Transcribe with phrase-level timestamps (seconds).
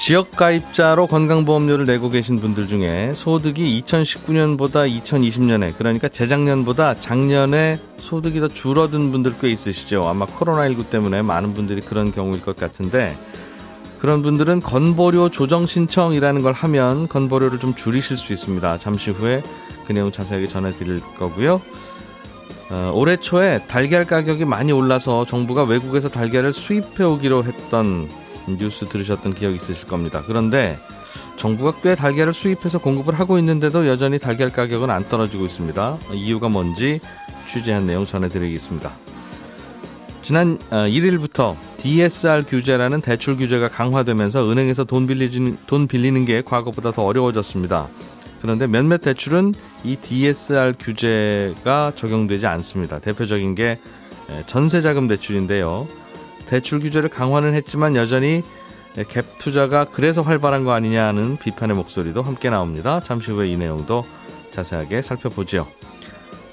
[0.00, 8.48] 지역 가입자로 건강보험료를 내고 계신 분들 중에 소득이 2019년보다 2020년에 그러니까 재작년보다 작년에 소득이 더
[8.48, 10.08] 줄어든 분들 꽤 있으시죠.
[10.08, 13.14] 아마 코로나19 때문에 많은 분들이 그런 경우일 것 같은데
[13.98, 18.78] 그런 분들은 건보료 조정 신청이라는 걸 하면 건보료를 좀 줄이실 수 있습니다.
[18.78, 19.42] 잠시 후에
[19.86, 21.60] 그 내용 자세하게 전해드릴 거고요.
[22.70, 28.08] 어, 올해 초에 달걀 가격이 많이 올라서 정부가 외국에서 달걀을 수입해 오기로 했던
[28.46, 30.22] 뉴스 들으셨던 기억 있으실 겁니다.
[30.26, 30.78] 그런데
[31.36, 35.98] 정부가 꽤 달걀을 수입해서 공급을 하고 있는데도 여전히 달걀 가격은 안 떨어지고 있습니다.
[36.12, 37.00] 이유가 뭔지
[37.48, 38.90] 취재한 내용 전해드리겠습니다.
[40.22, 46.92] 지난 1일부터 어, DSR 규제라는 대출 규제가 강화되면서 은행에서 돈 빌리는, 돈 빌리는 게 과거보다
[46.92, 47.88] 더 어려워졌습니다.
[48.42, 52.98] 그런데 몇몇 대출은 이 DSR 규제가 적용되지 않습니다.
[52.98, 53.78] 대표적인 게
[54.46, 55.88] 전세자금 대출인데요.
[56.50, 58.42] 대출 규제를 강화는 했지만 여전히
[58.96, 63.00] 갭 투자가 그래서 활발한 거 아니냐는 비판의 목소리도 함께 나옵니다.
[63.00, 64.04] 잠시 후에 이 내용도
[64.50, 65.68] 자세하게 살펴보죠.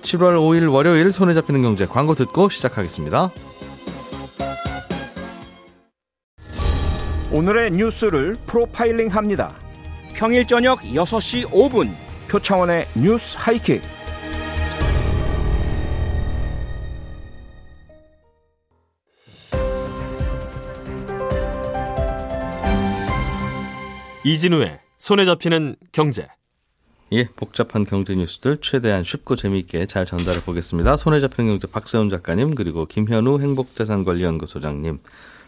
[0.03, 3.31] 7월 5일 월요일 손에 잡히는 경제 광고 듣고 시작하겠습니다.
[7.31, 9.55] 오늘의 뉴스를 프로파일링 합니다.
[10.13, 11.89] 평일 저녁 6시 5분
[12.29, 13.81] 표창원의 뉴스 하이킥.
[24.31, 26.27] 이진우의 손에 잡히는 경제.
[27.13, 30.97] 예, 복잡한 경제 뉴스들 최대한 쉽고 재미있게 잘 전달해 보겠습니다.
[30.97, 34.99] 손에 잡히는 경제 박세훈 작가님 그리고 김현우 행복자산관리연구소장님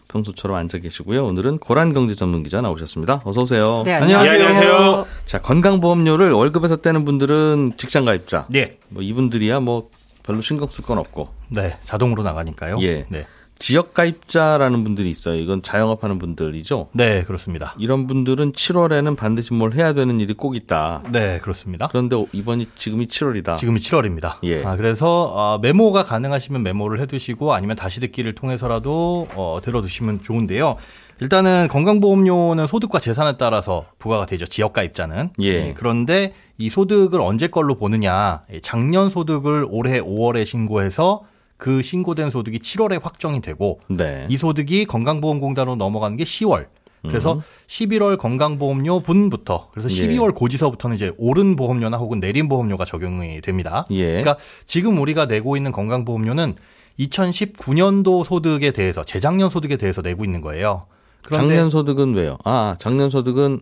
[0.08, 1.26] 평소처럼 앉아 계시고요.
[1.26, 3.20] 오늘은 고란 경제 전문 기자 나오셨습니다.
[3.24, 3.82] 어서 오세요.
[3.84, 4.32] 네, 안녕하세요.
[4.32, 5.06] 안녕하세요.
[5.26, 8.46] 자, 건강보험료를 월급에서 떼는 분들은 직장 가입자.
[8.48, 8.78] 네.
[8.88, 9.90] 뭐 이분들이야 뭐
[10.22, 11.28] 별로 신경 쓸 건 없고.
[11.50, 12.78] 네, 자동으로 나가니까요.
[12.80, 13.04] 예.
[13.10, 13.26] 네.
[13.60, 15.38] 지역 가입자라는 분들이 있어요.
[15.38, 16.88] 이건 자영업하는 분들이죠.
[16.92, 17.74] 네, 그렇습니다.
[17.78, 21.02] 이런 분들은 7월에는 반드시 뭘 해야 되는 일이 꼭 있다.
[21.12, 21.88] 네, 그렇습니다.
[21.88, 23.58] 그런데 이번이 지금이 7월이다.
[23.58, 24.38] 지금이 7월입니다.
[24.44, 24.64] 예.
[24.64, 30.76] 아, 그래서 어, 메모가 가능하시면 메모를 해두시고 아니면 다시 듣기를 통해서라도 어, 들어두시면 좋은데요.
[31.20, 34.46] 일단은 건강보험료는 소득과 재산에 따라서 부과가 되죠.
[34.46, 35.30] 지역 가입자는.
[35.40, 35.64] 예.
[35.64, 38.42] 네, 그런데 이 소득을 언제 걸로 보느냐?
[38.62, 41.24] 작년 소득을 올해 5월에 신고해서
[41.60, 44.26] 그 신고된 소득이 7월에 확정이 되고 네.
[44.28, 46.66] 이 소득이 건강보험공단으로 넘어가는 게 10월.
[47.02, 47.42] 그래서 음.
[47.66, 50.32] 11월 건강보험료 분부터 그래서 12월 예.
[50.34, 53.86] 고지서부터는 이제 오른 보험료나 혹은 내린 보험료가 적용이 됩니다.
[53.90, 54.06] 예.
[54.06, 56.56] 그러니까 지금 우리가 내고 있는 건강보험료는
[56.98, 60.86] 2019년도 소득에 대해서 재작년 소득에 대해서 내고 있는 거예요.
[61.32, 62.36] 작년 소득은 왜요?
[62.44, 63.60] 아, 작년 소득은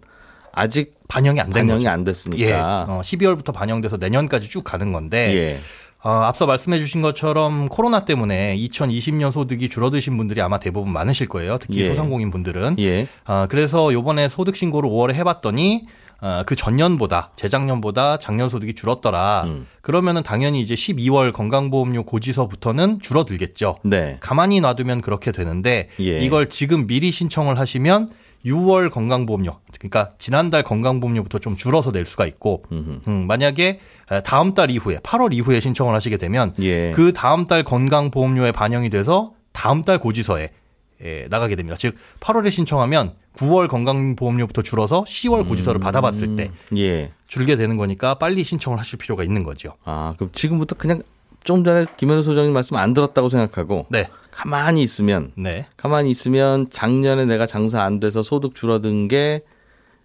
[0.53, 1.91] 아직 반영이 안된 반영이 거죠.
[1.91, 2.42] 안 됐으니까.
[2.44, 2.53] 예.
[2.54, 5.60] 어, 12월부터 반영돼서 내년까지 쭉 가는 건데 예.
[6.03, 11.59] 어, 앞서 말씀해 주신 것처럼 코로나 때문에 2020년 소득이 줄어드신 분들이 아마 대부분 많으실 거예요.
[11.59, 11.88] 특히 예.
[11.88, 12.76] 소상공인 분들은.
[12.78, 13.09] 예.
[13.26, 15.87] 어, 그래서 요번에 소득 신고를 5월에 해봤더니
[16.20, 19.44] 어, 그 전년보다 재작년보다 작년 소득이 줄었더라.
[19.46, 19.66] 음.
[19.82, 23.78] 그러면은 당연히 이제 12월 건강보험료 고지서부터는 줄어들겠죠.
[23.84, 24.16] 네.
[24.20, 26.18] 가만히 놔두면 그렇게 되는데 예.
[26.18, 28.08] 이걸 지금 미리 신청을 하시면
[28.44, 33.80] 6월 건강보험료, 그러니까 지난달 건강보험료부터 좀 줄어서 낼 수가 있고, 음, 만약에
[34.24, 36.92] 다음 달 이후에 8월 이후에 신청을 하시게 되면 예.
[36.92, 40.50] 그 다음 달 건강보험료에 반영이 돼서 다음 달 고지서에
[41.04, 41.76] 예, 나가게 됩니다.
[41.78, 47.12] 즉 8월에 신청하면 9월 건강보험료부터 줄어서 10월 고지서를 음, 받아봤을 때 예.
[47.26, 49.75] 줄게 되는 거니까 빨리 신청을 하실 필요가 있는 거죠.
[49.84, 51.03] 아, 그럼 지금부터 그냥
[51.44, 54.08] 조금 전에 김현우 소장님 말씀 안 들었다고 생각하고 네.
[54.31, 55.66] 가만히 있으면 네.
[55.76, 59.42] 가만히 있으면 작년에 내가 장사 안 돼서 소득 줄어든 게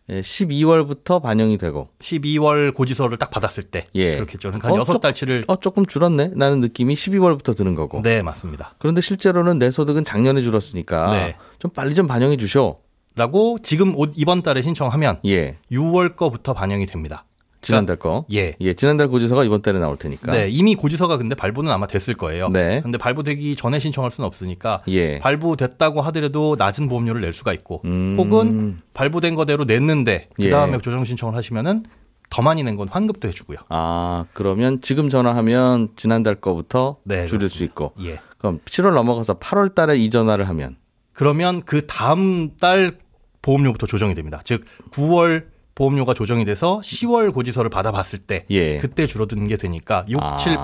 [0.10, 4.16] 12월부터 반영이 되고 12월 고지서를 딱 받았을 때 예.
[4.16, 4.50] 그렇겠죠.
[4.50, 6.32] 그러니까 한 여섯 달치를 어 조금 줄었네.
[6.36, 8.02] 라는 느낌이 12월부터 드는 거고.
[8.02, 8.76] 네, 맞습니다.
[8.80, 11.36] 그런데 실제로는 내 소득은 작년에 줄었으니까 네.
[11.60, 12.82] 좀 빨리 좀 반영해 주쇼.
[13.16, 15.58] 라고 지금 이번 달에 신청하면 예.
[15.72, 17.26] 6월 거부터 반영이 됩니다.
[17.64, 18.26] 지난달 거.
[18.34, 18.56] 예.
[18.62, 20.32] 예, 지난달 고지서가 이번 달에 나올 테니까.
[20.32, 22.50] 네, 이미 고지서가 근데 발부는 아마 됐을 거예요.
[22.50, 22.82] 네.
[22.82, 25.20] 근데 발부되기 전에 신청할 수는 없으니까 예.
[25.20, 28.16] 발부됐다고 하더라도 낮은 보험료를 낼 수가 있고 음.
[28.20, 30.44] 혹은 발부된 거대로 냈는데 예.
[30.44, 31.86] 그다음에 조정 신청을 하시면은
[32.30, 33.58] 더 많이 낸 건 환급도 해주고요.
[33.70, 37.56] 아, 그러면 지금 전화하면 지난달 거부터 네, 줄일 그렇습니다.
[37.58, 37.94] 수 있고.
[38.04, 38.20] 예.
[38.40, 40.76] 그럼 7월 넘어가서 8월 달에 이 전화를 하면
[41.14, 42.94] 그러면 그 다음 달
[43.44, 44.42] 보험료부터 조정이 됩니다.
[44.44, 45.44] 즉 9월
[45.76, 48.78] 보험료가 조정이 돼서 10월 고지서를 받아봤을 때 예.
[48.78, 50.36] 그때 줄어드는 게 되니까 6, 아.
[50.36, 50.58] 7,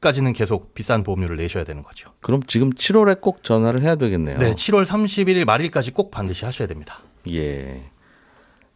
[0.00, 2.10] 8까지는 계속 비싼 보험료를 내셔야 되는 거죠.
[2.20, 4.38] 그럼 지금 7월에 꼭 전화를 해야 되겠네요.
[4.38, 7.00] 네, 7월 31일 말일까지 꼭 반드시 하셔야 됩니다.
[7.32, 7.82] 예.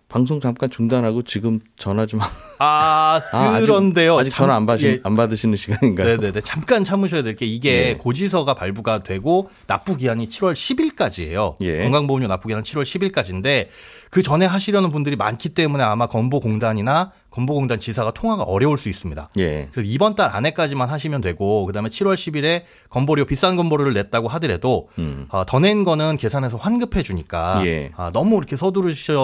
[0.06, 2.20] 방송 잠깐 중단하고 지금 전화 좀.
[2.20, 4.16] 하- 아, 아, 그런데요.
[4.18, 6.06] 아직, 아직 전화 안, 받으시, 예, 안 받으시는 시간인가요?
[6.18, 6.40] 네네네.
[6.42, 7.94] 잠깐 참으셔야 될 게 이게 예.
[7.94, 11.56] 고지서가 발부가 되고 납부 기한이 7월 10일까지예요.
[11.62, 11.82] 예.
[11.82, 13.68] 건강보험료 납부 기한은 7월 10일까지인데
[14.14, 19.28] 그 전에 하시려는 분들이 많기 때문에 아마 건보공단이나 건보공단 지사가 통화가 어려울 수 있습니다.
[19.38, 19.68] 예.
[19.72, 25.26] 그래서 이번 달 안에까지만 하시면 되고 그다음에 7월 10일에 건보료 비싼 건보료를 냈다고 하더라도 음.
[25.30, 27.90] 어, 더낸 거는 계산해서 환급해 주니까 예.
[27.96, 29.16] 아, 너무 이렇게 서두르실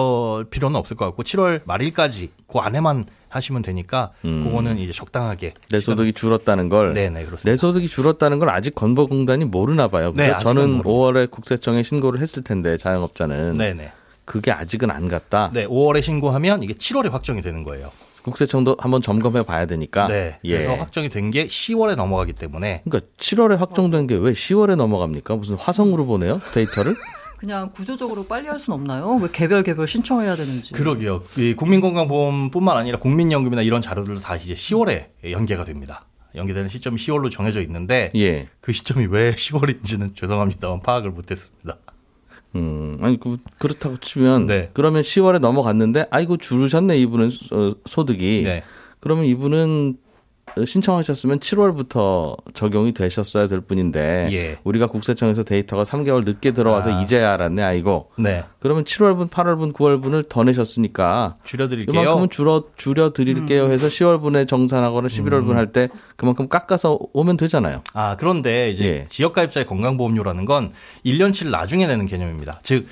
[0.49, 4.43] 필요는 없을 것 같고 7월 말일까지 그 안에만 하시면 되니까 음.
[4.43, 6.91] 그거는 이제 적당하게 내 소득이 줄었다는 걸.
[6.91, 7.49] 네네 그렇습니다.
[7.49, 10.11] 내 소득이 줄었다는 걸 아직 건보공단이 모르나 봐요.
[10.13, 11.13] 네, 저는 모르고.
[11.13, 13.93] 5월에 국세청에 신고를 했을 텐데 자영업자는 네네.
[14.31, 15.51] 그게 아직은 안 갔다.
[15.53, 17.91] 네, 5월에 신고하면 이게 7월에 확정이 되는 거예요.
[18.21, 20.07] 국세청도 한번 점검해 봐야 되니까.
[20.07, 20.39] 네.
[20.45, 20.53] 예.
[20.53, 25.35] 그래서 확정이 된 게 10월에 넘어가기 때문에 그러니까 7월에 확정된 게 왜 10월에 넘어갑니까?
[25.35, 26.39] 무슨 화성으로 보내요?
[26.53, 26.95] 데이터를?
[27.37, 29.15] 그냥 구조적으로 빨리 할 수는 없나요?
[29.21, 30.71] 왜 개별 개별 신청해야 되는지.
[30.73, 31.23] 그러게요.
[31.37, 36.05] 이 국민건강보험뿐만 아니라 국민연금이나 이런 자료들도 다 이제 10월에 연계가 됩니다.
[36.35, 38.47] 연계되는 시점이 10월로 정해져 있는데 예.
[38.61, 41.77] 그 시점이 왜 10월인지는 죄송합니다만 파악을 못했습니다.
[42.55, 44.69] 음, 아니 그 그렇다고 치면 네.
[44.73, 48.41] 그러면 10월에 넘어갔는데 아이고 줄으셨네 이분은 소- 소득이.
[48.43, 48.63] 네.
[48.99, 49.97] 그러면 이분은
[50.65, 54.57] 신청하셨으면 7월부터 적용이 되셨어야 될 뿐인데 예.
[54.63, 57.01] 우리가 국세청에서 데이터가 3개월 늦게 들어와서 아.
[57.01, 58.11] 이제야 알았네 아이고.
[58.17, 58.43] 네.
[58.59, 62.01] 그러면 7월분, 8월분, 9월분을 더 내셨으니까 줄여드릴게요.
[62.01, 67.81] 이만큼은 줄어 줄여 드릴게요 해서 10월분에 정산하거나 11월분 할때 그만큼 깎아서 오면 되잖아요.
[67.93, 69.05] 아, 그런데 이제 예.
[69.07, 70.69] 지역가입자의 건강보험료라는 건
[71.05, 72.59] 1년치를 나중에 내는 개념입니다.
[72.63, 72.85] 즉,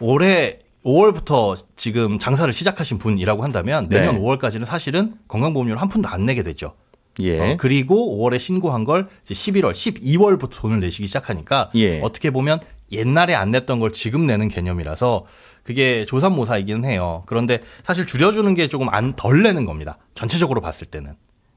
[0.00, 4.20] 올해 5월부터 지금 장사를 시작하신 분이라고 한다면 내년 네.
[4.20, 6.74] 5월까지는 사실은 건강보험료를 한 푼도 안 내게 되죠.
[7.20, 7.40] 예.
[7.40, 12.00] 어, 그리고 5월에 신고한 걸 이제 11월, 12월부터 돈을 내시기 시작하니까 예.
[12.00, 12.60] 어떻게 보면
[12.92, 15.24] 옛날에 안 냈던 걸 지금 내는 개념이라서
[15.62, 17.22] 그게 조삼모사이기는 해요.
[17.26, 19.98] 그런데 사실 줄여주는 게 조금 안 덜 내는 겁니다.
[20.14, 21.14] 전체적으로 봤을 때는.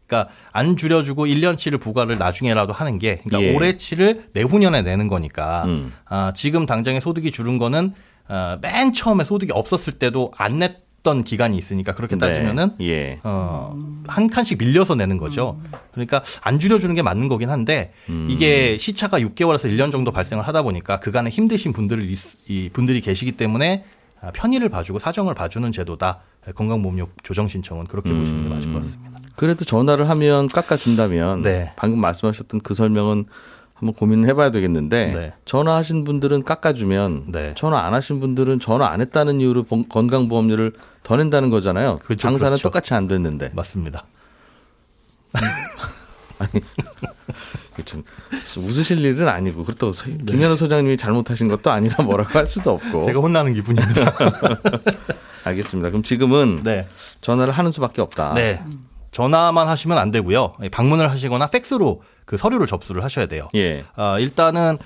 [0.07, 3.55] 그러니까 안 줄여주고 1년치를 부과를 나중에라도 하는 게 그러니까 예.
[3.55, 5.93] 올해치를 내후년에 내는 거니까 음.
[6.05, 7.93] 아, 지금 당장에 소득이 줄은 거는
[8.27, 12.85] 어, 맨 처음에 소득이 없었을 때도 안 냈 던 기간이 있으니까 그렇게 따지면은 네.
[12.87, 13.19] 예.
[13.23, 13.75] 어,
[14.07, 15.59] 한 칸씩 밀려서 내는 거죠.
[15.93, 18.27] 그러니까 안 줄여주는 게 맞는 거긴 한데 음.
[18.29, 23.33] 이게 시차가 6개월에서 1년 정도 발생을 하다 보니까 그간에 힘드신 분들이 있- 이 분들이 계시기
[23.33, 23.85] 때문에
[24.21, 26.19] 아, 편의를 봐주고 사정을 봐주는 제도다.
[26.55, 29.19] 건강보험료 조정 신청은 그렇게 보시는 게 맞을 것 같습니다.
[29.35, 31.71] 그래도 전화를 하면 깎아준다면 네.
[31.77, 33.25] 방금 말씀하셨던 그 설명은
[33.75, 35.33] 한번 고민을 해봐야 되겠는데 네.
[35.45, 37.53] 전화하신 분들은 깎아주면 네.
[37.55, 40.73] 전화 안 하신 분들은 전화 안 했다는 이유로 번- 건강보험료를
[41.03, 41.99] 더 낸다는 거잖아요.
[42.03, 42.63] 그렇죠, 장사는 그렇죠.
[42.63, 44.05] 똑같이 안 됐는데 맞습니다.
[47.85, 48.03] 좀
[48.57, 53.03] 웃으실 일은 아니고 그렇다고 서- 김현우 소장님이 잘못하신 것도 아니라 뭐라고 할 수도 없고 네.
[53.05, 54.13] 제가 혼나는 기분입니다.
[55.45, 55.89] 알겠습니다.
[55.89, 56.87] 그럼 지금은 네.
[57.21, 58.33] 전화를 하는 수밖에 없다.
[58.33, 58.61] 네.
[59.11, 60.55] 전화만 하시면 안 되고요.
[60.71, 63.49] 방문을 하시거나 팩스로 그 서류를 접수를 하셔야 돼요.
[63.55, 63.85] 예.
[63.95, 64.77] 어, 일단은 에,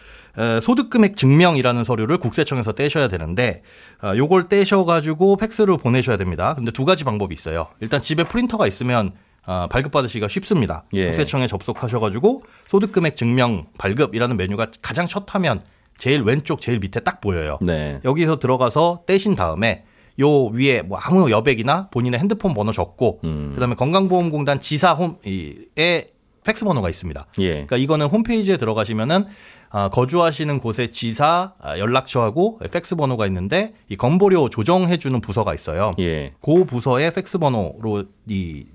[0.61, 3.61] 소득금액 증명이라는 서류를 국세청에서 떼셔야 되는데
[4.01, 6.55] 어, 요걸 떼셔가지고 팩스로 보내셔야 됩니다.
[6.55, 7.67] 근데 두 가지 방법이 있어요.
[7.79, 9.11] 일단 집에 프린터가 있으면
[9.45, 10.85] 어, 발급받으시기가 쉽습니다.
[10.93, 11.07] 예.
[11.07, 15.61] 국세청에 접속하셔가지고 소득금액 증명 발급이라는 메뉴가 가장 첫 화면
[15.97, 17.59] 제일 왼쪽 제일 밑에 딱 보여요.
[17.61, 17.99] 네.
[18.03, 19.83] 여기서 들어가서 떼신 다음에
[20.19, 23.51] 요 위에 뭐 아무 여백이나 본인의 핸드폰 번호 적고 음.
[23.53, 26.07] 그다음에 건강보험공단 지사 홈에
[26.43, 27.25] 팩스 번호가 있습니다.
[27.39, 27.51] 예.
[27.51, 29.25] 그러니까 이거는 홈페이지에 들어가시면은
[29.69, 35.93] 아, 거주하시는 곳의 지사 아, 연락처하고 팩스 번호가 있는데 이 건보료 조정해 주는 부서가 있어요.
[35.99, 36.33] 예.
[36.41, 38.65] 그 부서의 팩스 번호로 이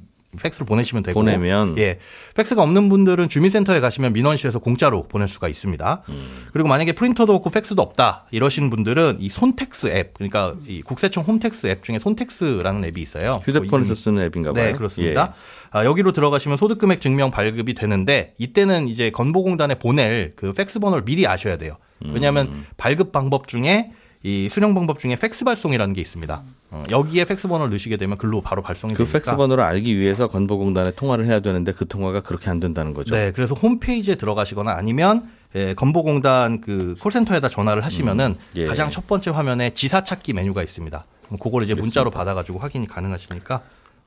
[0.40, 1.98] 팩스를 보내시면 되고 보내면 예
[2.34, 6.02] 팩스가 없는 분들은 주민센터에 가시면 민원실에서 공짜로 보낼 수가 있습니다.
[6.08, 6.46] 음.
[6.52, 11.68] 그리고 만약에 프린터도 없고 팩스도 없다 이러신 분들은 이 손택스 앱 그러니까 이 국세청 홈택스
[11.68, 13.40] 앱 중에 손택스라는 앱이 있어요.
[13.44, 14.64] 휴대폰에서 뭐 쓰는 앱인가 봐요.
[14.64, 15.34] 네, 그렇습니다.
[15.70, 21.26] 아, 여기로 들어가시면 소득금액 증명 발급이 되는데 이때는 이제 건보공단에 보낼 그 팩스 번호를 미리
[21.26, 21.76] 아셔야 돼요.
[22.00, 22.66] 왜냐하면 음.
[22.76, 23.90] 발급 방법 중에
[24.22, 26.42] 이 수령 방법 중에 팩스 발송이라는 게 있습니다.
[26.70, 28.96] 어, 여기에 팩스 번호를 넣으시게 되면 글로 바로 발송이 예.
[28.96, 29.18] 그 되니까.
[29.18, 33.14] 팩스 번호를 알기 위해서 건보공단에 통화를 해야 되는데 그 통화가 그렇게 안 된다는 거죠.
[33.14, 38.66] 네, 그래서 홈페이지에 들어가시거나 아니면 예, 건보공단 그 콜센터에다 전화를 하시면은 예.
[38.66, 41.04] 가장 첫 번째 화면에 지사 찾기 메뉴가 있습니다.
[41.40, 43.62] 그걸 이제 문자로 받아가지고 확인이 가능하시니까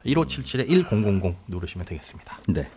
[0.05, 2.37] 1577에 1000 누르시면 되겠습니다.
[2.49, 2.69] 네.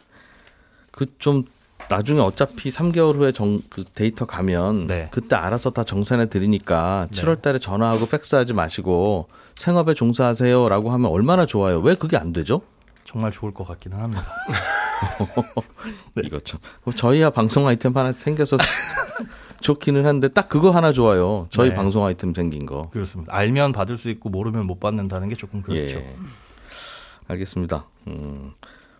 [0.92, 1.44] 그 좀
[1.88, 5.08] 나중에 어차피 3개월 후에 정, 그 데이터 가면 네.
[5.10, 7.20] 그때 알아서 다 정산해 드리니까 네.
[7.20, 11.80] 7월 달에 전화하고 팩스하지 마시고 생업에 종사하세요라고 하면 얼마나 좋아요.
[11.80, 12.62] 왜 그게 안 되죠?
[13.04, 14.24] 정말 좋을 것 같기는 합니다.
[16.24, 16.58] 이거 참.
[16.96, 18.56] 저희야 방송 아이템 하나 생겨서
[19.60, 21.46] 좋기는 한데 딱 그거 하나 좋아요.
[21.50, 21.74] 저희 네.
[21.74, 22.90] 방송 아이템 생긴 거.
[22.90, 23.34] 그렇습니다.
[23.34, 25.96] 알면 받을 수 있고 모르면 못 받는다는 게 조금 그렇죠.
[25.96, 26.16] 예.
[27.28, 27.86] 알겠습니다.
[28.08, 28.52] 음.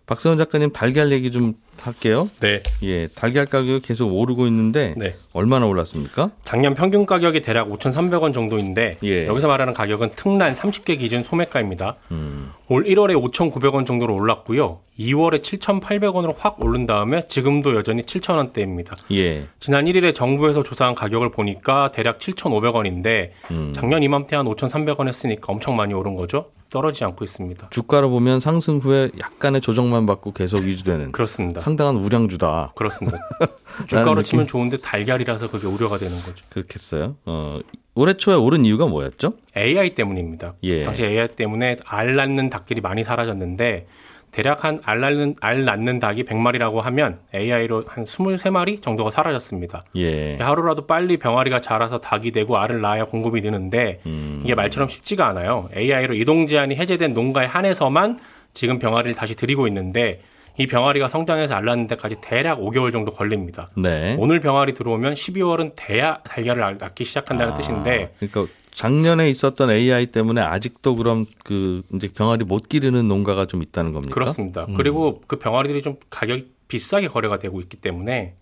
[0.05, 2.29] 박세훈 작가님 달걀 얘기 좀 할게요.
[2.39, 5.15] 네, 예, 달걀 가격이 계속 오르고 있는데 네.
[5.33, 6.29] 얼마나 올랐습니까?
[6.43, 9.27] 작년 평균 가격이 대략 5,300원 정도인데 예.
[9.27, 11.95] 여기서 말하는 가격은 특란 30개 기준 소매가입니다.
[12.11, 12.51] 음.
[12.69, 14.79] 올 1월에 5,900원 정도로 올랐고요.
[14.99, 18.95] 2월에 7,800원으로 확 오른 다음에 지금도 여전히 7,000원대입니다.
[19.11, 19.47] 예.
[19.59, 23.73] 지난 1일에 정부에서 조사한 가격을 보니까 대략 7,500원인데 음.
[23.75, 26.51] 작년 이맘때 한 5,300원 했으니까 엄청 많이 오른 거죠.
[26.75, 27.69] 떨어지지 않고 있습니다.
[27.69, 31.61] 주가로 보면 상승 후에 약간의 조정만 받고 계속 유지되는 그렇습니다.
[31.61, 32.73] 상당한 우량주다.
[32.75, 33.17] 그렇습니다.
[33.87, 34.23] 주가로?
[34.23, 36.45] 치면 좋은데 달걀이라서 그게 우려가 되는 거죠.
[36.49, 37.15] 그렇겠어요.
[37.25, 37.59] 어,
[37.93, 39.35] 올해 초에 오른 이유가 뭐였죠?
[39.55, 40.55] AI 때문입니다.
[40.63, 40.83] 예.
[40.83, 43.87] 당시 AI 때문에 알 낳는 닭들이 많이 사라졌는데
[44.35, 49.85] 대략 한 알 낳는 알 낳는 닭이 100마리라고 하면 AI로 한 23마리 정도가 사라졌습니다.
[49.95, 50.35] 예.
[50.35, 54.41] 하루라도 빨리 병아리가 자라서 닭이 되고 알을 낳아야 공급이 느는데 음.
[54.43, 55.69] 이게 말처럼 쉽지가 않아요.
[55.73, 58.19] AI로 이동 제한이 해제된 농가에 한해서만
[58.51, 60.19] 지금 병아리를 다시 들이고 있는데
[60.57, 63.69] 이 병아리가 성장해서 알 낳는 데까지 대략 5개월 정도 걸립니다.
[63.77, 64.17] 네.
[64.19, 70.41] 오늘 병아리 들어오면 12월은 돼야 달걀을 낳기 시작한다는 아, 뜻인데 그러니까 작년에 있었던 AI 때문에
[70.41, 74.13] 아직도 그럼 그 이제 병아리 못 기르는 농가가 좀 있다는 겁니까?
[74.13, 74.65] 그렇습니다.
[74.67, 74.75] 음.
[74.75, 78.35] 그리고 그 병아리들이 좀 가격이 비싸게 거래가 되고 있기 때문에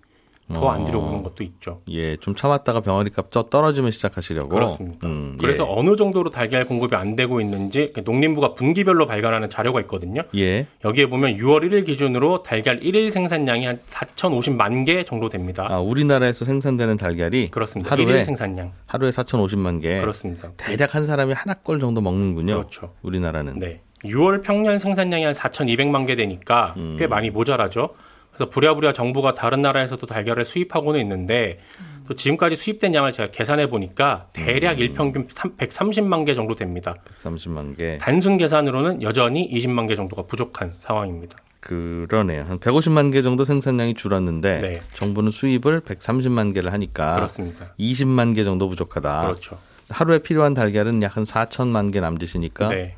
[0.51, 0.85] 더안 어.
[0.85, 1.81] 들여오는 것도 있죠.
[1.89, 4.50] 예, 좀 참았다가 병아리 값더 떨어지면 시작하시려고.
[4.50, 5.07] 그렇습니다.
[5.07, 5.67] 음, 그래서 예.
[5.69, 10.23] 어느 정도로 달걀 공급이 안 되고 있는지 농림부가 분기별로 발간하는 자료가 있거든요.
[10.35, 10.67] 예.
[10.83, 15.67] 여기에 보면 6월 1일 기준으로 달걀 1일 생산량이 한 4,050만 개 정도 됩니다.
[15.69, 17.91] 아, 우리나라에서 생산되는 달걀이 그렇습니다.
[17.91, 18.73] 하루에 1일 생산량.
[18.85, 20.01] 하루에 4,050만 개.
[20.01, 20.51] 그렇습니다.
[20.57, 22.55] 대략 한 사람이 하나 꼴 정도 먹는군요.
[22.55, 22.93] 그렇죠.
[23.01, 23.59] 우리나라는.
[23.59, 23.81] 네.
[24.05, 26.97] 6월 평년 생산량이 한 4,200만 개 되니까 음.
[27.00, 27.89] 꽤 많이 모자라죠.
[28.33, 31.59] 그래서 부랴부랴 정부가 다른 나라에서도 달걀을 수입하고는 있는데
[32.07, 36.95] 또 지금까지 수입된 양을 제가 계산해 보니까 대략 일평균 3 130만 개 정도 됩니다.
[37.23, 37.97] 130만 개.
[37.99, 41.37] 단순 계산으로는 여전히 20만 개 정도가 부족한 상황입니다.
[41.61, 42.43] 그러네요.
[42.43, 44.81] 한 150만 개 정도 생산량이 줄었는데 네.
[44.95, 47.67] 정부는 수입을 130만 개를 하니까 그렇습니다.
[47.79, 49.21] 20만 개 정도 부족하다.
[49.27, 49.57] 그렇죠.
[49.89, 52.95] 하루에 필요한 달걀은 약 한 4천만 개 남짓이니까 네.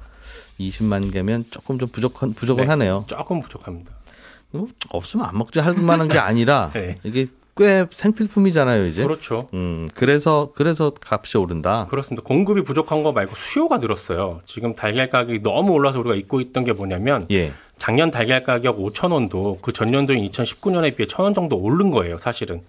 [0.60, 2.70] 20만 개면 조금 좀 부족한 부족은 네.
[2.72, 3.04] 하네요.
[3.08, 3.92] 조금 부족합니다.
[4.52, 6.98] 뭐 없으면 안 먹지 할 만한 게 아니라 네.
[7.04, 9.04] 이게 꽤 생필품이잖아요, 이제.
[9.04, 9.48] 그렇죠.
[9.54, 11.88] 음, 그래서 그래서 값이 오른다.
[11.90, 12.22] 그렇습니다.
[12.26, 14.42] 공급이 부족한 거 말고 수요가 늘었어요.
[14.46, 17.54] 지금 달걀 가격이 너무 올라서 우리가 잊고 있던 게 뭐냐면 예.
[17.78, 22.62] 작년 달걀 가격 5천 원도 그 전년도인 2019년에 비해 천원 정도 오른 거예요, 사실은.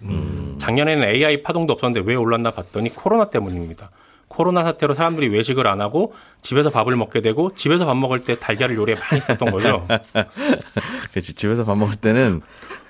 [0.59, 3.89] 작년에는 AI 파동도 없었는데 왜 올랐나 봤더니 코로나 때문입니다.
[4.37, 6.13] 코로나 사태로 사람들이 외식을 안 하고
[6.43, 9.87] 집에서 밥을 먹게 되고 집에서 밥 먹을 때 달걀을 요리에 많이 썼던 거죠.
[11.11, 11.33] 그렇지.
[11.33, 12.41] 집에서 밥 먹을 때는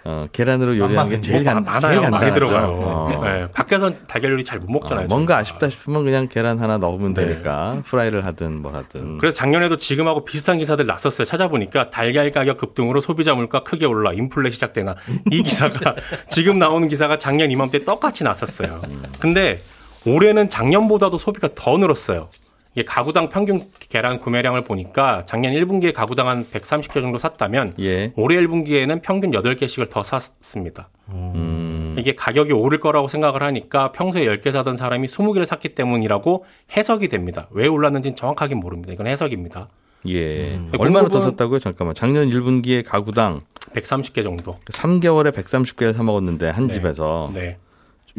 [0.03, 1.79] 어, 계란으로 요리하는 게 제일 간, 많아요.
[1.79, 2.33] 제일 많이 간단하죠.
[2.33, 2.67] 들어가요.
[2.69, 3.21] 어.
[3.23, 5.05] 네, 밖에서 달걀 요리 잘 못 먹잖아요.
[5.05, 5.37] 어, 뭔가.
[5.37, 7.25] 아쉽다 싶으면 그냥 계란 하나 넣으면 네.
[7.27, 9.17] 되니까 프라이를 하든 뭘 하든.
[9.19, 11.23] 그래서 작년에도 지금하고 비슷한 기사들 났었어요.
[11.25, 14.95] 찾아보니까 달걀 가격 급등으로 소비자 물가 크게 올라 인플레 시작되나
[15.31, 15.95] 이 기사가
[16.29, 18.81] 지금 나오는 기사가 작년 이맘때 똑같이 났었어요.
[19.19, 19.61] 근데
[20.07, 22.29] 올해는 작년보다도 소비가 더 늘었어요.
[22.73, 28.13] 이게 가구당 평균 계란 구매량을 보니까 작년 1분기에 가구당 한 130개 정도 샀다면 예.
[28.15, 30.89] 올해 1분기에는 평균 8개씩을 더 샀습니다.
[31.09, 31.95] 음.
[31.97, 36.45] 이게 가격이 오를 거라고 생각을 하니까 평소에 10개 사던 사람이 20개를 샀기 때문이라고
[36.77, 37.47] 해석이 됩니다.
[37.49, 38.93] 왜 올랐는지는 정확하게 모릅니다.
[38.93, 39.67] 이건 해석입니다.
[40.07, 40.55] 예.
[40.55, 40.71] 음.
[40.77, 41.59] 얼마나 더 샀다고요?
[41.59, 41.95] 잠깐만.
[41.95, 43.41] 작년 1분기에 가구당
[43.73, 44.59] 130개 정도.
[44.65, 46.73] 3개월에 130개를 사 먹었는데 한 네.
[46.73, 47.57] 집에서 네,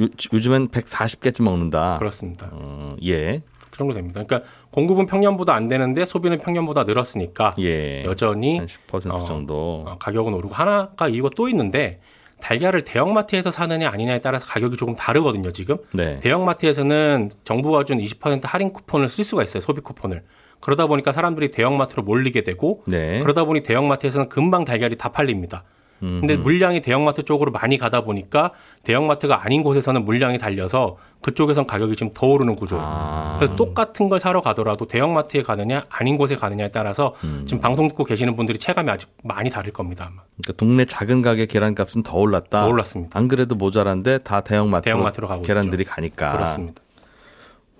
[0.01, 1.97] 요, 요즘엔 140개쯤 먹는다.
[1.99, 2.49] 그렇습니다.
[2.53, 3.41] 어, 예.
[3.71, 4.23] 그 정도 됩니다.
[4.25, 8.05] 그러니까 공급은 평년보다 안 되는데 소비는 평년보다 늘었으니까 예.
[8.05, 9.85] 여전히 한10% 어, 정도.
[9.87, 12.01] 어, 가격은 오르고 하나가 이유가 또 있는데
[12.41, 15.51] 달걀을 대형마트에서 사느냐 아니냐에 따라서 가격이 조금 다르거든요.
[15.51, 16.21] 지금 네.
[16.21, 19.61] 대형마트에서는 정부가 준 20% 할인 쿠폰을 쓸 수가 있어요.
[19.61, 20.23] 소비 쿠폰을.
[20.61, 23.21] 그러다 보니까 사람들이 대형마트로 몰리게 되고 네.
[23.21, 25.65] 그러다 보니 대형마트에서는 금방 달걀이 다 팔립니다.
[26.03, 28.51] 음, 근데 물량이 대형마트 쪽으로 많이 가다 보니까
[28.85, 32.85] 대형마트가 아닌 곳에서는 물량이 달려서 그쪽에선 가격이 지금 더 오르는 구조예요.
[32.87, 33.37] 아.
[33.39, 37.45] 그래서 똑같은 걸 사러 가더라도 대형마트에 가느냐 아닌 곳에 가느냐에 따라서 음.
[37.47, 40.05] 지금 방송 듣고 계시는 분들이 체감이 아직 많이 다를 겁니다.
[40.07, 40.23] 아마.
[40.37, 42.61] 그러니까 동네 작은 가게 계란값은 더 올랐다.
[42.61, 43.19] 더 올랐습니다.
[43.19, 46.33] 안 그래도 모자란데 다 대형마트로, 대형마트로 가고 계란들이 가니까.
[46.33, 46.83] 그렇습니다.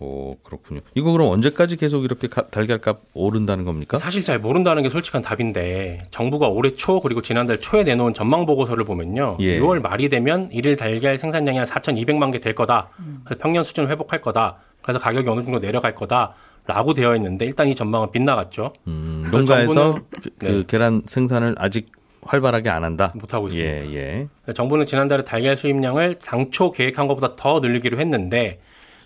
[0.01, 0.81] 오, 그렇군요.
[0.95, 3.99] 이거 그럼 언제까지 계속 이렇게 가- 달걀값 오른다는 겁니까?
[3.99, 8.85] 사실 잘 모른다는 게 솔직한 답인데 정부가 올해 초 그리고 지난달 초에 내놓은 전망 보고서를
[8.85, 9.39] 보면요.
[9.41, 9.59] 예.
[9.59, 12.89] 6월 말이 되면 일일 달걀 생산량이 한 4,200만 개 될 거다.
[13.25, 14.59] 그래서 평년 수준을 회복할 거다.
[14.83, 16.35] 그래서 가격이 어느 정도 내려갈 거다
[16.67, 18.73] 라고 되어 있는데 일단 이 전망은 빗나갔죠.
[18.87, 19.99] 음, 농가에서
[20.39, 20.65] 그 네.
[20.69, 21.91] 계란 생산을 아직
[22.23, 23.13] 활발하게 안 한다.
[23.17, 23.91] 못 하고 있습니다.
[23.93, 24.53] 예, 예.
[24.53, 28.61] 정부는 지난달에 달걀 수입량을 당초 계획한 것보다 더 늘리기로 했는데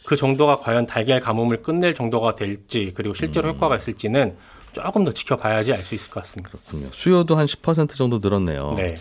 [0.04, 3.54] 그 정도가 과연 달걀 가뭄을 끝낼 정도가 될지 그리고 실제로 음.
[3.54, 4.34] 효과가 있을지는
[4.72, 6.50] 조금 더 지켜봐야지 알 수 있을 것 같습니다.
[6.50, 6.88] 그렇군요.
[6.92, 8.74] 수요도 한 10% 정도 늘었네요.
[8.76, 8.94] 네.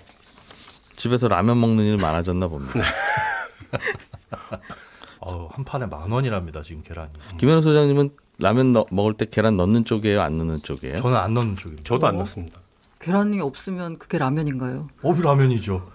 [0.98, 2.74] 집에서 라면 먹는 일 많아졌나 봅니다.
[5.20, 7.10] 어우, 한 판에 만 원이랍니다 지금 계란이.
[7.38, 10.98] 김현우 소장님은 라면 넣- 먹을 때 계란 넣는 쪽이에요, 안 넣는 쪽이에요?
[11.00, 11.84] 저는 안 넣는 쪽입니다.
[11.84, 12.20] 저도 안 어?
[12.20, 12.60] 넣습니다.
[13.00, 14.88] 계란이 없으면 그게 라면인가요?
[15.04, 15.92] 어비 라면이죠.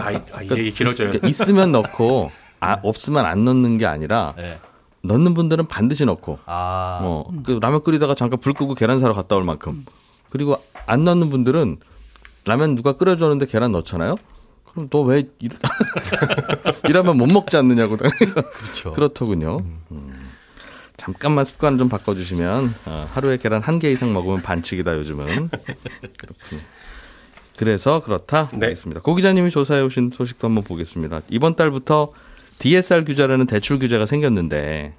[0.00, 1.08] 아, 이- 아, 이 얘기 길어져요.
[1.08, 4.58] 그러니까 있으면 넣고 아, 없으면 안 넣는 게 아니라 네.
[5.02, 9.36] 넣는 분들은 반드시 넣고 아, 어, 그 라면 끓이다가 잠깐 불 끄고 계란 사러 갔다
[9.36, 9.84] 올 만큼
[10.30, 11.76] 그리고 안 넣는 분들은
[12.44, 14.16] 라면 누가 끓여줬는데 계란 넣잖아요.
[14.72, 15.24] 그럼 너 왜
[16.88, 18.92] 이러면 못 먹지 않느냐고 그렇죠.
[18.92, 19.58] 그렇더군요.
[19.90, 20.28] 음.
[20.96, 25.26] 잠깐만 습관을 좀 바꿔주시면 어, 하루에 계란 한 개 이상 먹으면 반칙이다 요즘은.
[25.48, 26.60] 그렇군요.
[27.56, 28.48] 그래서 그렇다.
[28.52, 28.66] 네.
[28.66, 29.00] 알겠습니다.
[29.02, 31.20] 고 기자님이 조사해 오신 소식도 한번 보겠습니다.
[31.28, 32.12] 이번 달부터
[32.58, 34.94] DSR 규제라는 대출 규제가 생겼는데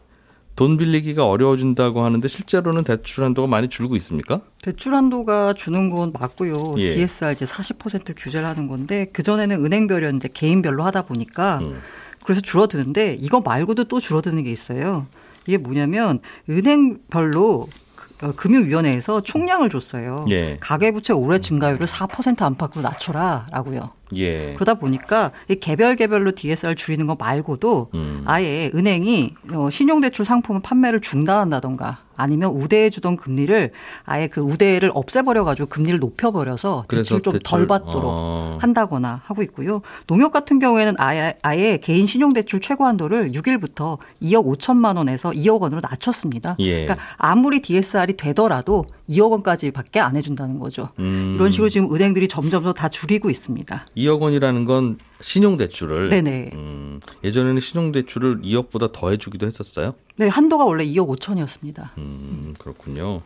[0.55, 4.41] 돈 빌리기가 어려워진다고 하는데 실제로는 대출 한도가 많이 줄고 있습니까?
[4.61, 6.75] 대출 한도가 주는 건 맞고요.
[6.79, 6.89] 예.
[6.89, 11.79] DSR 이제 40% 규제를 하는 건데 그 전에는 은행별이었는데 개인별로 하다 보니까 음.
[12.23, 15.07] 그래서 줄어드는데 이거 말고도 또 줄어드는 게 있어요.
[15.47, 20.25] 이게 뭐냐면 은행별로 그- 어, 금융위원회에서 총량을 줬어요.
[20.29, 20.57] 예.
[20.59, 23.91] 가계부채 올해 증가율을 4% 안팎으로 낮춰라라고요.
[24.15, 24.53] 예.
[24.55, 28.23] 그러다 보니까 이 개별 개별로 DSR 줄이는 거 말고도 음.
[28.25, 33.71] 아예 은행이 어, 신용대출 상품 판매를 중단한다던가 아니면 우대해 주던 금리를
[34.05, 38.57] 아예 그 우대를 없애버려 가지고 금리를 높여 버려서 그래서 대출 좀 대출, 덜 받도록 어.
[38.61, 39.81] 한다거나 하고 있고요.
[40.07, 45.59] 농협 같은 경우에는 아예, 아예 개인 신용 대출 최고 한도를 6일부터 2억 5천만 원에서 2억
[45.61, 46.55] 원으로 낮췄습니다.
[46.59, 46.85] 예.
[46.85, 50.89] 그러니까 아무리 DSR이 되더라도 2억 원까지밖에 안 해준다는 거죠.
[50.99, 51.33] 음.
[51.35, 53.85] 이런 식으로 지금 은행들이 점점 더 다 줄이고 있습니다.
[53.97, 56.51] 2억 원이라는 건 신용대출을 네네.
[56.53, 59.93] 음, 예전에는 신용대출을 2억보다 더 해주기도 했었어요.
[60.17, 61.89] 네, 한도가 원래 2억 5천이었습니다.
[61.97, 63.21] 음, 그렇군요.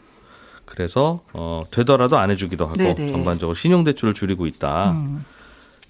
[0.65, 3.11] 그래서 어, 되더라도 안 해주기도 하고 네네.
[3.11, 4.91] 전반적으로 신용대출을 줄이고 있다.
[4.91, 5.25] 음.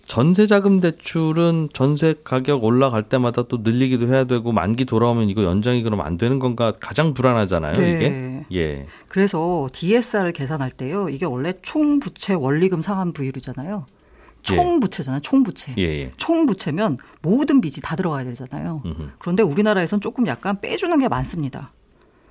[0.06, 6.02] 전세자금 대출은 전세 가격 올라갈 때마다 또 늘리기도 해야 되고 만기 돌아오면 이거 연장이 그럼
[6.02, 7.74] 안 되는 건가 가장 불안하잖아요.
[7.74, 7.94] 네.
[7.94, 11.08] 이게 예, 그래서 DSR을 계산할 때요.
[11.08, 13.86] 이게 원래 총 부채 원리금 상환 비율이잖아요.
[14.44, 15.22] 총부채잖아요.
[15.22, 15.76] 총부채.
[15.78, 16.12] 예, 예.
[16.18, 18.82] 총부채면 모든 빚이 다 들어가야 되잖아요.
[18.86, 19.10] 음흠.
[19.20, 21.72] 그런데 우리나라에선 조금 약간 빼주는 게 많습니다.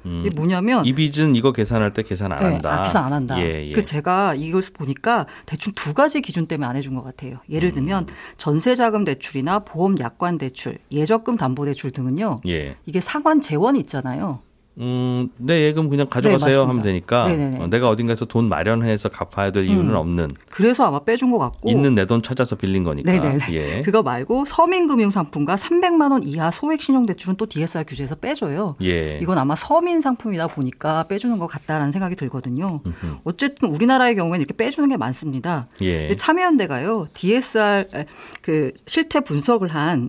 [0.04, 0.22] 음.
[0.24, 2.80] 이게 뭐냐면 이 빚은 이거 계산할 때 계산 안 네, 한다.
[2.80, 3.40] 아, 계산 안 한다.
[3.40, 3.72] 예, 예.
[3.72, 7.38] 그 제가 이걸 보니까 대충 두 가지 기준 때문에 안 해준 것 같아요.
[7.48, 7.74] 예를 음.
[7.74, 12.40] 들면 전세자금 대출이나 보험 약관 대출, 예적금 담보 대출 등은요.
[12.48, 12.76] 예.
[12.86, 14.40] 이게 상환 재원이 있잖아요.
[14.78, 16.66] 음, 내 예금 그냥 가져가세요 네.
[16.66, 17.58] 하면 되니까 네네네.
[17.62, 19.94] 어, 내가 어딘가에서 돈 마련해서 갚아야 될 이유는 음.
[19.96, 21.68] 없는 그래서 아마 빼준 것 같고.
[21.70, 23.12] 있는 내 돈 찾아서 빌린 거니까.
[23.12, 23.38] 네네.
[23.52, 23.82] 예.
[23.84, 28.76] 그거 말고 서민금융상품과 300만 원 이하 소액신용대출은 또 DSR 규제에서 빼줘요.
[28.82, 29.18] 예.
[29.22, 32.80] 이건 아마 서민 상품이다 보니까 빼주는 것 같다라는 생각이 들거든요.
[32.86, 33.16] 음흠.
[33.24, 35.68] 어쨌든 우리나라의 경우에는 이렇게 빼주는 게 많습니다.
[35.82, 36.14] 예.
[36.16, 38.06] 참여연대가요 DSR 에,
[38.40, 40.08] 그 실태 분석을 한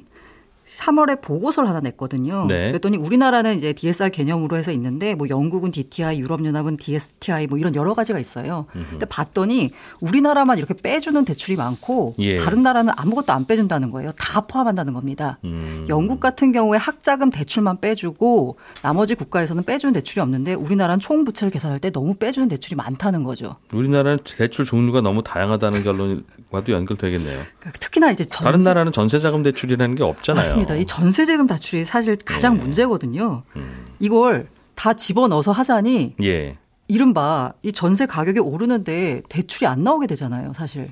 [0.77, 2.45] 3월에 보고서를 하나 냈거든요.
[2.47, 2.67] 네.
[2.67, 7.93] 그랬더니 우리나라는 이제 DSR 개념으로 해서 있는데 뭐 영국은 DTI, 유럽연합은 DSTI 뭐 이런 여러
[7.93, 8.65] 가지가 있어요.
[8.89, 12.37] 근데 봤더니 우리나라만 이렇게 빼주는 대출이 많고 예.
[12.37, 14.11] 다른 나라는 아무것도 안 빼준다는 거예요.
[14.17, 15.37] 다 포함한다는 겁니다.
[15.43, 15.85] 음.
[15.89, 21.79] 영국 같은 경우에 학자금 대출만 빼주고 나머지 국가에서는 빼주는 대출이 없는데 우리나라는 총 부채를 계산할
[21.79, 23.55] 때 너무 빼주는 대출이 많다는 거죠.
[23.71, 27.39] 우리나라는 대출 종류가 너무 다양하다는 결론과도 연결되겠네요.
[27.59, 30.62] 그러니까 특히나 이제 전세, 다른 나라는 전세자금 대출이라는 게 없잖아요.
[30.63, 30.75] 맞습니다.
[30.75, 32.63] 이 전세재금 대출이 사실 가장 네.
[32.63, 33.43] 문제거든요.
[33.55, 33.85] 음.
[33.99, 36.57] 이걸 다 집어넣어서 하자니 예.
[36.87, 40.89] 이른바 이 전세 가격이 오르는데 대출이 안 나오게 되잖아요, 사실.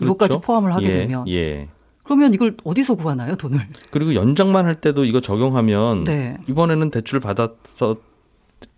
[0.00, 0.40] 이것까지 그렇죠?
[0.40, 1.28] 포함을 하게 예, 되면.
[1.28, 1.68] 예.
[2.04, 3.60] 그러면 이걸 어디서 구하나요, 돈을?
[3.90, 6.36] 그리고 연장만 할 때도 이거 적용하면 네.
[6.48, 7.96] 이번에는 대출 받아서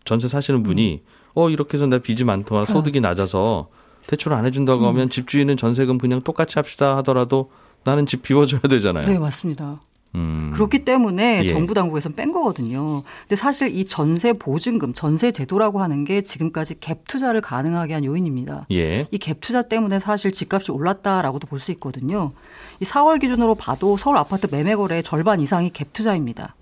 [0.05, 1.03] 전세 사시는 분이
[1.35, 3.69] 어 이렇게 해서 내 빚이 많거나 소득이 낮아서
[4.07, 7.51] 대출 안 해준다고 하면 집주인은 전세금 그냥 똑같이 합시다 하더라도
[7.85, 9.05] 나는 집 비워줘야 되잖아요.
[9.05, 9.81] 네, 맞습니다.
[10.15, 10.51] 음.
[10.55, 11.47] 그렇기 때문에 예.
[11.49, 13.03] 정부 당국에서는 뺀 거거든요.
[13.23, 18.67] 근데 사실 이 전세 보증금, 전세 제도라고 하는 게 지금까지 갭 투자를 가능하게 한 요인입니다.
[18.71, 19.05] 예.
[19.13, 22.33] 이갭 투자 때문에 사실 집값이 올랐다라고도 볼 수 있거든요.
[22.81, 26.55] 이 4월 기준으로 봐도 서울 아파트 매매 거래의 절반 이상이 갭 투자입니다.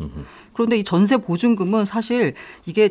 [0.54, 2.34] 그런데 이 전세 보증금은 사실
[2.66, 2.90] 이게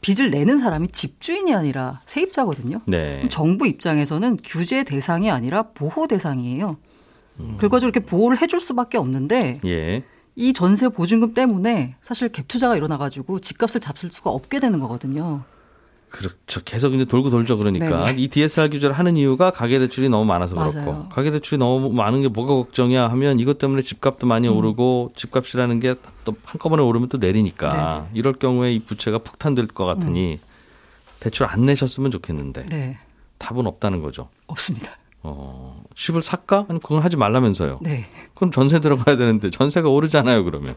[0.00, 2.80] 빚을 내는 사람이 집주인이 아니라 세입자거든요.
[2.86, 3.24] 네.
[3.30, 6.76] 정부 입장에서는 규제 대상이 아니라 보호 대상이에요.
[7.58, 10.04] 결과적으로 이렇게 보호를 해줄 수밖에 없는데 예.
[10.36, 15.42] 이 전세 보증금 때문에 사실 갭 투자가 일어나가지고 집값을 잡을 수가 없게 되는 거거든요.
[16.08, 16.60] 그렇죠.
[16.64, 17.56] 계속 이제 돌고 돌죠.
[17.56, 18.20] 그러니까 네네.
[18.20, 21.08] 이 DSR 규제를 하는 이유가 가계 대출이 너무 많아서 그렇고 맞아요.
[21.10, 24.56] 가계 대출이 너무 많은 게 뭐가 걱정이야 하면 이것 때문에 집값도 많이 음.
[24.56, 30.38] 오르고 집값이라는 게 또 한꺼번에 오르면 또 내리니까 이럴 경우에 이 부채가 폭탄될 것 같으니
[31.20, 32.66] 대출 안 내셨으면 좋겠는데 음.
[32.68, 32.98] 네.
[33.38, 34.28] 답은 없다는 거죠.
[34.46, 34.92] 없습니다.
[35.22, 36.66] 어, 집을 살까?
[36.68, 37.78] 아니 그건 하지 말라면서요.
[37.82, 38.06] 네.
[38.34, 40.44] 그럼 전세 들어가야 되는데 전세가 오르잖아요.
[40.44, 40.74] 그러면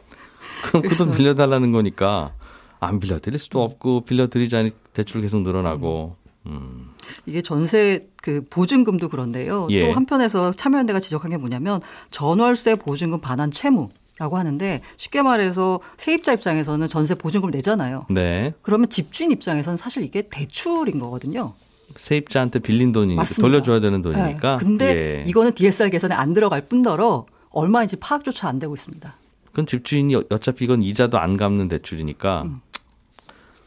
[0.64, 2.34] 그럼 그돈 그래서- 빌려 달라는 거니까
[2.80, 6.16] 안 빌려 드릴 수도 없고 빌려 드리자니 대출 계속 늘어나고.
[6.48, 6.92] 음.
[7.26, 9.68] 이게 전세 그 보증금도 그런데요.
[9.72, 9.88] 예.
[9.88, 11.82] 또 한편에서 참여연대가 지적한 게 뭐냐면
[12.12, 18.06] 전월세 보증금 반환 채무 라고 하는데 쉽게 말해서 세입자 입장에서는 전세 보증금을 내잖아요.
[18.10, 18.54] 네.
[18.62, 21.54] 그러면 집주인 입장에서는 사실 이게 대출인 거거든요.
[21.96, 23.42] 세입자한테 빌린 돈이니까 맞습니다.
[23.42, 24.58] 돌려줘야 되는 돈이니까.
[24.58, 24.66] 네.
[24.66, 24.86] 근데
[25.20, 25.24] 예.
[25.28, 29.14] 이거는 DSR 계산에 안 들어갈 뿐더러 얼마인지 파악조차 안 되고 있습니다.
[29.48, 32.62] 그건 집주인이 어- 어차피 이건 이자도 안 갚는 대출이니까 음.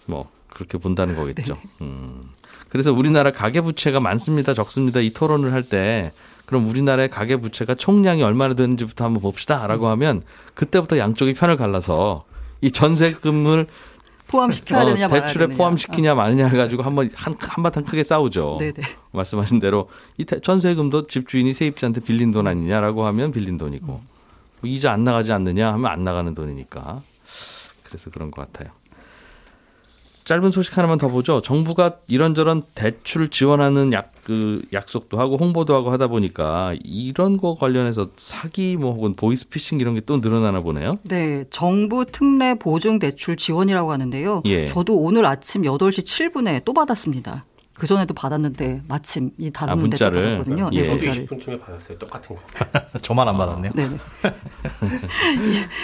[0.07, 1.55] 뭐 그렇게 본다는 거겠죠.
[1.55, 1.61] 네.
[1.83, 2.29] 음.
[2.69, 6.13] 그래서 우리나라 가계 부채가 많습니다, 적습니다 이 토론을 할 때
[6.45, 9.91] 그럼 우리나라의 가계 부채가 총량이 얼마나 되는지부터 한번 봅시다라고 음.
[9.93, 10.23] 하면
[10.55, 12.25] 그때부터 양쪽이 편을 갈라서
[12.61, 13.67] 이 전세금을
[14.29, 15.57] 포함시켜야 어, 되느냐 말아야 대출에 되느냐.
[15.57, 18.55] 포함시키냐 마느냐 해가지고 한번 한 한바탕 크게 싸우죠.
[18.55, 18.59] 어.
[18.59, 18.75] 네네.
[19.13, 19.89] 말씀하신 대로
[20.19, 24.01] 이 대- 전세금도 집주인이 세입자한테 빌린 돈 아니냐라고 하면 빌린 돈이고 뭐
[24.65, 27.03] 이자 안 나가지 않느냐 하면 안 나가는 돈이니까
[27.85, 28.73] 그래서 그런 것 같아요.
[30.29, 31.41] 짧은 소식 하나만 더 보죠.
[31.41, 38.11] 정부가 이런저런 대출 지원하는 약, 그 약속도 하고 홍보도 하고 하다 보니까 이런 거 관련해서
[38.19, 40.99] 사기 뭐 혹은 보이스피싱 이런 게 또 늘어나나 보네요.
[41.03, 44.43] 네, 정부 특례 보증 대출 지원이라고 하는데요.
[44.47, 44.67] 예.
[44.67, 47.45] 저도 오늘 아침 8시 7분에 또 받았습니다.
[47.79, 50.23] 그 전에도 받았는데 마침 이 아, 다루는 데또 문자를?
[50.23, 50.71] 받았거든요.
[50.73, 50.83] 예.
[50.83, 51.27] 네, 저도 문자를.
[51.27, 51.99] 20분쯤에 받았어요.
[51.99, 52.43] 똑같은 거.
[53.01, 53.71] 저만 안 받았네요.
[53.77, 53.97] 네네.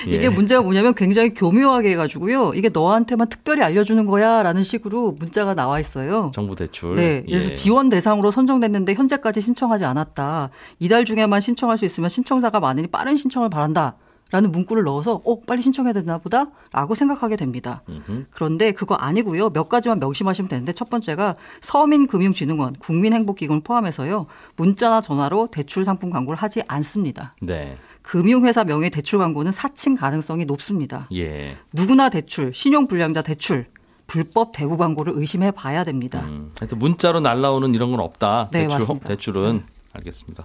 [0.09, 0.15] 예.
[0.15, 2.55] 이게 문제가 뭐냐면 굉장히 교묘하게 해가지고요.
[2.55, 6.33] 이게 너한테만 특별히 알려주는 거야라는 식으로 문자가 나와 있어요.
[6.35, 6.97] 정부 대출.
[6.97, 7.23] 네.
[7.29, 7.55] 그래서 예.
[7.55, 10.51] 지원 대상으로 선정됐는데 현재까지 신청하지 않았다.
[10.81, 13.95] 이달 중에만 신청할 수 있으면 신청자가 많으니 빠른 신청을 바란다.
[14.35, 17.83] 라는 문구를 넣어서 어 빨리 신청해야 되나 보다 라고 생각하게 됩니다.
[17.89, 18.25] 음흠.
[18.31, 19.51] 그런데 그거 아니고요.
[19.51, 24.27] 몇 가지만 명심하시면 되는데 첫 번째가 서민금융진흥원, 국민행복기금을 포함해서요.
[24.57, 27.37] 문자나 전화로 대출 상품 광고를 하지 않습니다.
[27.43, 27.79] 네.
[28.03, 31.09] 금융회사 명의 대출 광고는 사칭 가능성이 높습니다.
[31.15, 31.57] 예.
[31.73, 33.67] 누구나 대출, 신용불량자 대출,
[34.09, 36.25] 불법 대구 광고를 의심해 봐야 됩니다.
[36.25, 38.49] 음, 하여튼 문자로 날라오는 이런 건 없다.
[38.51, 39.07] 네, 대출, 맞습니다.
[39.07, 40.45] 대출은 알겠습니다.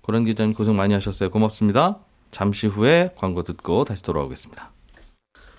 [0.00, 1.28] 고런 기자님 고생 많이 하셨어요.
[1.28, 1.98] 고맙습니다.
[2.30, 4.70] 잠시 후에 광고 듣고 다시 돌아오겠습니다.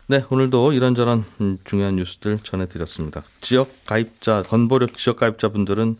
[0.08, 3.24] 네, 오늘도 이런저런 음, 중요한 뉴스들 전해드렸습니다.
[3.40, 5.96] 지역 가입자, 건보력 지역 가입자분들은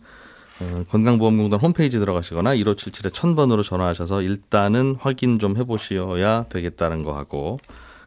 [0.60, 7.58] 어, 건강보험공단 홈페이지 들어가시거나 1577에 1000번으로 전화하셔서 일단은 확인 좀 해보셔야 되겠다는 거 하고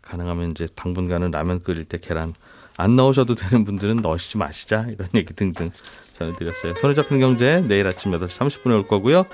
[0.01, 2.33] 가능하면 이제 당분간은 라면 끓일 때 계란
[2.77, 5.71] 안 넣으셔도 되는 분들은 넣으시지 마시자 이런 얘기 등등
[6.13, 6.75] 전해드렸어요.
[6.75, 9.25] 손에 잡히는 경제 내일 아침 8시 30분에 올 거고요.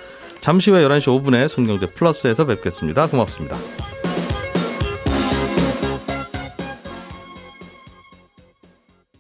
[0.42, 3.08] 잠시 후에 11시 5분에 손경제 플러스에서 뵙겠습니다.
[3.08, 3.56] 고맙습니다.